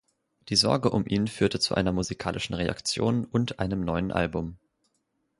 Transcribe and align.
Die 0.49 0.55
Sorge 0.55 0.89
um 0.89 1.05
ihn 1.05 1.27
führte 1.27 1.59
zu 1.59 1.75
einer 1.75 1.91
musikalischen 1.91 2.55
Reaktion 2.55 3.23
und 3.23 3.59
einem 3.59 3.81
neuen 3.85 4.11
Album. 4.11 4.57